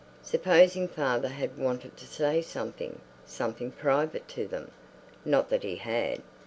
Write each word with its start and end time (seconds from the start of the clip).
Supposing 0.23 0.87
father 0.87 1.27
had 1.27 1.59
wanted 1.59 1.95
to 1.97 2.07
say 2.07 2.41
something—something 2.41 3.73
private 3.73 4.27
to 4.29 4.47
them. 4.47 4.71
Not 5.23 5.51
that 5.51 5.61
he 5.61 5.75
had. 5.75 6.23